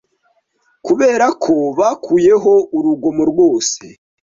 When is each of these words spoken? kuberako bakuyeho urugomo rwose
kuberako 0.85 1.53
bakuyeho 1.79 2.53
urugomo 2.77 3.23
rwose 3.31 3.83